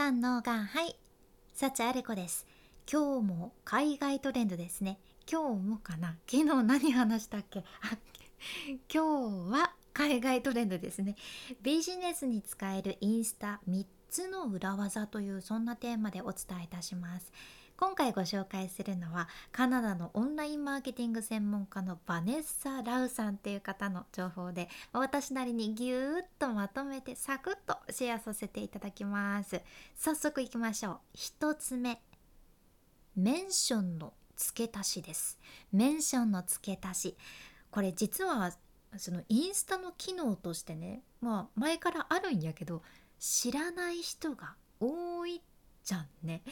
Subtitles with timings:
[0.00, 0.96] さんのがはい
[1.52, 2.46] 幸あれ子です。
[2.90, 4.98] 今日も海外トレンドですね。
[5.30, 6.16] 今日もかな。
[6.26, 7.62] 昨日何話したっけ？
[8.90, 11.16] 今日は海外トレンドですね。
[11.62, 17.30] ビジネスに使えるインスタ3つの裏技というそんなテーマでお伝えいたします。
[17.80, 29.62] 今回ご紹介するのはカナダのオンラインマーケティング専門家のバネッサ・ラウさんっていう方の情報で私なりにぎゅーっとまとめてサクッとシェアさせていただきます。
[29.96, 30.98] 早速いきましょう。
[31.16, 32.02] 1つ目。
[33.16, 35.38] メンションの付け足しです。
[35.72, 37.16] メンションの付け足し。
[37.70, 38.52] これ実は
[38.98, 42.82] そのインスタの機能としてねまあ前からあるんやけど
[43.18, 45.40] 知らない人が多い
[45.82, 46.42] じゃんね。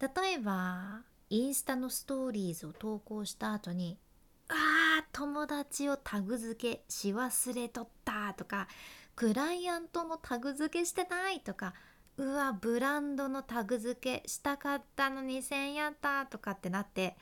[0.00, 3.98] 例えばインスタのストーリーズを投稿した後に
[4.48, 8.68] 「あー友達をタグ付けし忘れとった」とか
[9.16, 11.74] 「クライアントもタグ付けしてない」とか
[12.16, 17.16] 「うわブランドのタグ付けしたかったのに1000やった」とかってなって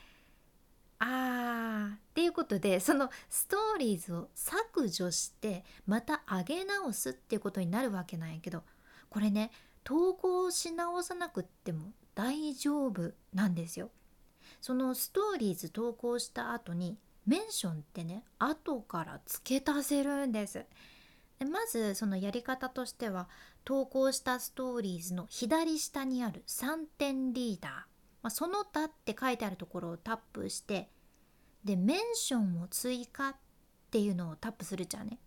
[0.99, 8.63] あーっていうことでそのストーリーズを削除してまた上げ直すっていうことになるわけなんやけど
[9.09, 9.51] これね
[9.83, 13.91] 投稿し直さなくっても大丈夫なんですよ。
[14.59, 20.65] そのストーリーズ投稿した後にメンションってね後から付け足せるんです。
[21.37, 23.29] でまずそのやり方としては
[23.65, 27.85] 投稿したストーリーズの左下にある3点リーダー、ま
[28.23, 30.89] あ、その他って書いてあるところをタップして
[31.63, 33.35] でメンションを追加っ
[33.91, 35.19] ていうのをタップするじゃんね。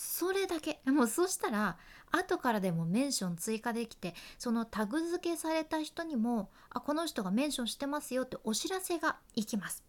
[0.00, 0.80] それだけ。
[0.86, 1.76] もうそしたら
[2.12, 9.82] 後からでもメンション追加できてそのタグ付けされた人にもあこの人がメンションしてますよってお知らせがいきます。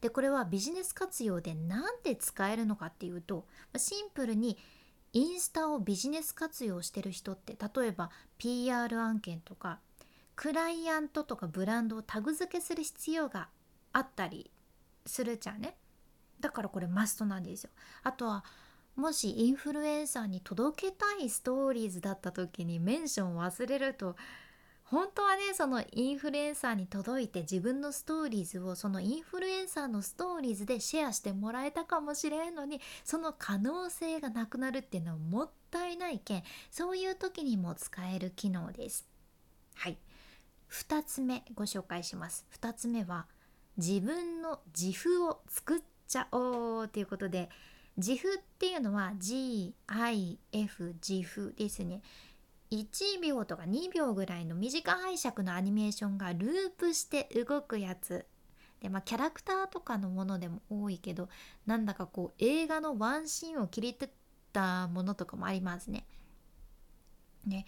[0.00, 4.56] でこれはビジネス活用で何で使えるのかっていうとシンプルに
[5.12, 9.80] インスタをビジネス活用してる人って例えば PR 案件とか
[10.36, 13.48] クライアントとかブランドをタグ付けする必要が
[13.92, 14.50] あったり
[15.04, 15.76] するじゃんね。
[16.40, 17.70] だからこれマストなんですよ。
[18.02, 18.42] あとは
[18.96, 24.16] もしインフルエンサーに届けたいストーリーズだった時にメンション忘れると
[24.84, 39.06] 本当はねそのインフルエンサーに届いて自分のストーリーズをそのインフルエンサーのストーリーズでシェアしてもらえたかもしれんのにその可能性がなくなるっていうのはもったいないけんそういう時にも使える機能です。
[39.76, 39.98] はい
[40.70, 43.26] 2つ目ご紹介します2つ目は
[43.76, 47.48] 自分の自負を作っちゃおうということで
[47.96, 49.72] 自負っていうのは GIF
[51.06, 52.02] 自負ですね
[52.70, 58.24] 1秒とか2秒ぐらいの短い尺のアニメーションがループして動くやつ
[58.80, 61.28] でまあキャラクターとかのものでも多いけど
[61.66, 64.14] なんだかこう映画のワンシーンを切り取っ
[64.52, 66.06] たものとかもありますね。
[67.46, 67.66] ね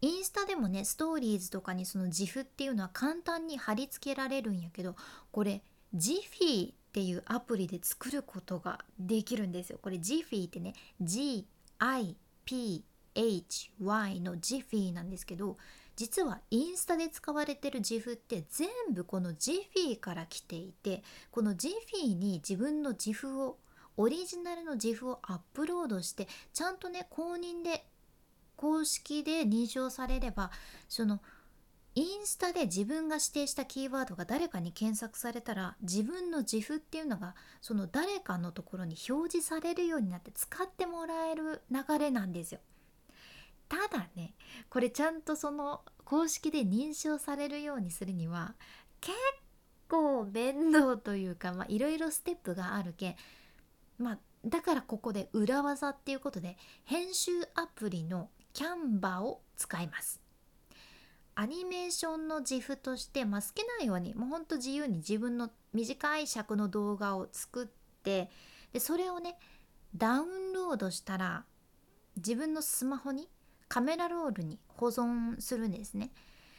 [0.00, 4.96] インスタでもねストーリーズとかにその自負っていうのは簡単に貼り付けられるんやけど
[5.32, 5.62] これ
[5.94, 9.80] ジフィーていうアプリで作ることができるんですよ。
[9.82, 12.84] これジフィーってね GIPHY
[14.20, 15.56] のジフィーなんですけど
[15.96, 23.58] 実はインスタで使われてるジフって全部このジフィーから来ていてこのジフィーに自分の自負を
[23.96, 27.84] オリジナルの自負をアップロードしてちゃんとね公認で
[28.56, 30.52] 公式で認証されれば
[30.88, 31.20] その
[31.96, 42.60] インスタで自分が指定したキーワードが誰かに検索されたら自分の自負っていうのがその誰かのところに表示されるようになって使ってもらえる流れなんですよ。
[43.68, 44.34] ただね
[44.68, 48.54] これちゃんとその公式で認証されるようにするには
[49.00, 49.16] 結
[49.88, 53.16] 構面倒というかいろいろステップがあるけ
[53.98, 60.23] まあだからここで裏技っていうことで編集アプリのキャンバーを使います。
[61.36, 67.66] アニメーションの自負として、まあ、好きなようにもうほんと自由に自分の短い尺の動画を作っ
[68.02, 68.30] て
[68.72, 69.36] でそれをね
[69.96, 71.44] ダウンロードしたら
[72.16, 73.28] 自分のスマホに
[73.68, 76.10] カメラロールに保存するんですね。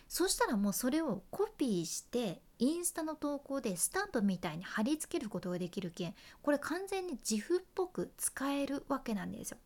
[0.07, 9.57] そしたらもうそれをコピーしてインスタの投稿でスタンプみたいに貼り付けることができるけんこれ完全に自負っぽく使えるわけなんですよ。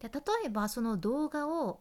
[0.00, 1.80] で例えばその動画を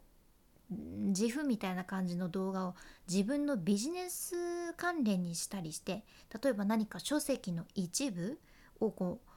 [0.70, 2.76] 自負みたいな感じの動画を
[3.10, 6.04] 自分のビジネス関連にしたりして
[6.42, 8.40] 例えば何か書籍の一部
[8.80, 9.30] をこう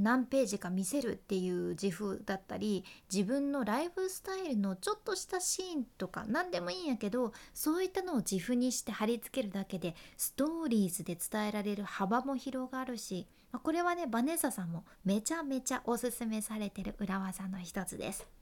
[0.00, 18.39] 何ページか見せるっていう自負だったり自分のライフスタイルのちょっとしたシーンとか何でもいいんやけどそういったのを自負にして貼り付けるだけでストーリーズで伝えられる幅も広がるしまこれはねバネッサさんもめちゃめちゃおすすめされてる裏技の一つです。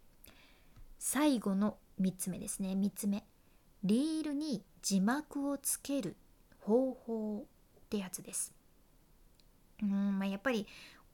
[0.99, 2.73] 最後の3つ目ですね。
[2.73, 3.25] 3つ目。
[3.85, 6.17] リールに字幕をつける
[6.61, 7.47] 方法
[7.79, 8.53] ってやつです。
[9.83, 10.67] うんまあやっぱり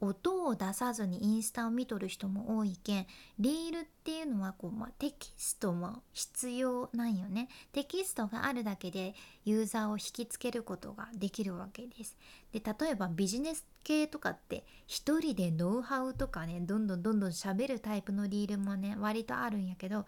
[0.06, 3.06] 音を出さずにインスタを見とる人も多いけん
[3.38, 7.48] リールっていうのはこう、まあ、テキストも必要なんよね。
[7.72, 9.14] テキストがあるだけで
[9.44, 12.16] ユーザーを引きつけることができるわけです。
[12.52, 20.06] で例えばビジネス系とかって一人でノウハウとかねどんどんどんどん喋るタイプのリールもね割とあるんやけど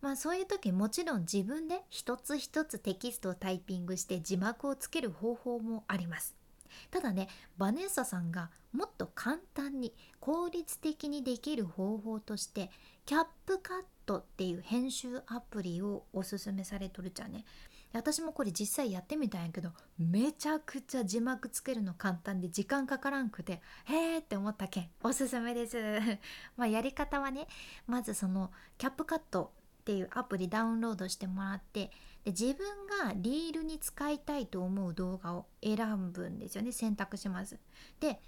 [0.00, 6.43] まあそういう時もちろん自分で一つ一つテキストをタイピングして字幕をつける方法もあります。
[6.90, 7.28] ただね
[7.58, 12.70] バネッサさんがもっと簡単に効率的にできる方法として
[13.06, 17.44] キャップカットっていう編集アプリをおすすめされとるじゃんね。
[17.92, 25.78] 私もこれ実際やってみたんやけどめちゃくちゃ字幕つけるの簡単で時間かからんくてへーって思ったけんおすすめです。
[26.56, 27.46] まあやり方はね
[27.86, 29.52] まずそのキャップカット
[29.84, 31.90] っていうアプリダウンロードしてもらって
[32.24, 32.64] で自分
[33.04, 35.76] がリールに使いたいと思う動画を選
[36.10, 36.72] ぶんですよね。
[36.72, 37.58] 選択します。
[38.00, 38.18] で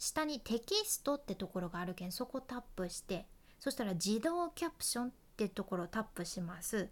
[0.00, 3.24] 下にテキストってところがあるけんそこタップして
[3.60, 6.88] そしたら自動キャプションってところをタップします。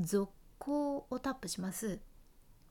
[0.00, 2.00] 続行をタップします。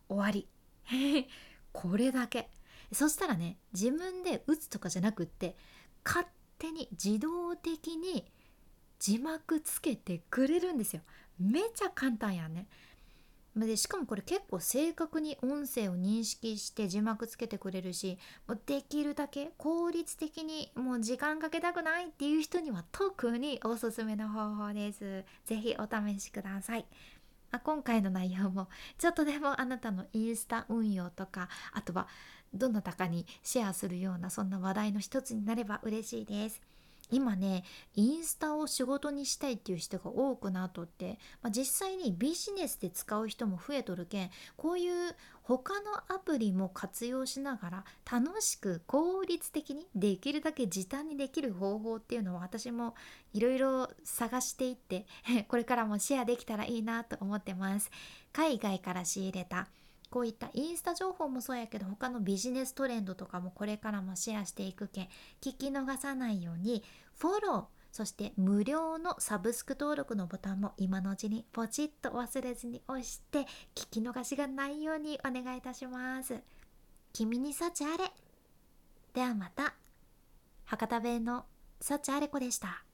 [0.09, 0.49] 終わり。
[1.71, 2.49] これだけ。
[2.91, 5.55] そしたらね自分で打つとかじゃなくって
[6.03, 6.27] 勝
[6.59, 8.29] 手に自動的に
[8.99, 11.01] 字幕つけてくれるんですよ
[11.39, 12.67] めちゃ簡単やね
[13.65, 25.23] でしかもこれ結構正確に音声を認識して字幕つけてくれるしもうできるだけ効率的にもう時間かけたくないっていう人には特におすすめの方法です。
[25.45, 26.85] 是非お試しください。
[27.51, 28.67] あ今回の内容も
[28.97, 32.07] ちょっとでもあなたのインスタ運用とかあとは
[32.53, 36.61] どなたかにシェアするようなそんな話題の一つになれば嬉しいです。
[37.09, 37.63] 今ね
[37.95, 52.95] インスタを仕事にしたいっていう人が多くなっとって、まあ、実際にビジネスで使う人も増えとるけんこういう他のアプリも活用しながら楽しく効率的にできるだけ時短にできる方法っていうのを私も
[53.33, 55.06] いろいろ探していって
[55.48, 57.89] これからもシェアできたらいいなと思ってます。
[58.33, 59.69] 海外から仕入れた
[60.09, 65.06] こういったインスタ情報もそうやけど他のビジネストレンドとかもこれからもシェアしていくけん
[65.42, 66.83] 聞き逃さないように
[67.18, 73.39] フォローそして無料のサブスク登録のボタンも今のうちにポチッと忘れずに押して
[73.74, 76.39] 聞き逃しがないようにお願いいたします。
[77.12, 78.12] 君に幸あれ
[79.13, 79.74] ではまた
[80.65, 81.45] 博多弁の
[81.81, 82.87] 幸あれ子でした。